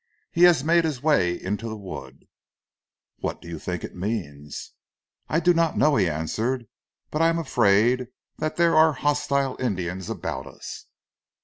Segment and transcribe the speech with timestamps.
[0.31, 2.25] He has made his way into the wood."
[3.19, 4.71] "What do you think it means?"
[5.29, 6.65] "I do not know," he answered,
[7.11, 8.07] "but I am afraid
[8.39, 10.85] that there are hostile Indians about us."